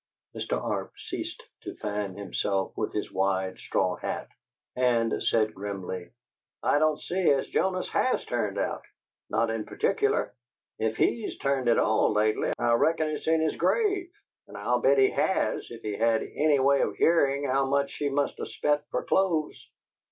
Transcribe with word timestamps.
Mr. 0.35 0.53
Arp 0.59 0.91
ceased 0.97 1.43
to 1.61 1.75
fan 1.75 2.15
himself 2.17 2.75
with 2.75 2.91
his 2.91 3.11
wide 3.11 3.59
straw 3.59 3.95
hat 3.97 4.27
and 4.75 5.21
said 5.21 5.53
grimly: 5.53 6.09
"I 6.63 6.79
don't 6.79 6.99
see 6.99 7.29
as 7.29 7.45
Jonas 7.49 7.87
HAS 7.89 8.25
'turned 8.25 8.57
out' 8.57 8.81
not 9.29 9.51
in 9.51 9.63
particular! 9.63 10.33
If 10.79 10.97
he's 10.97 11.37
turned 11.37 11.69
at 11.69 11.77
all, 11.77 12.13
lately, 12.13 12.49
I 12.57 12.73
reckon 12.73 13.09
it's 13.09 13.27
in 13.27 13.41
his 13.41 13.57
grave, 13.57 14.09
and 14.47 14.57
I'll 14.57 14.81
bet 14.81 14.97
he 14.97 15.11
HAS 15.11 15.67
if 15.69 15.83
he 15.83 15.93
had 15.97 16.23
any 16.23 16.57
way 16.57 16.81
of 16.81 16.95
hearin' 16.95 17.43
how 17.47 17.67
much 17.67 17.91
she 17.91 18.09
must 18.09 18.39
of 18.39 18.49
spent 18.49 18.81
for 18.89 19.03
clothes!" 19.03 19.69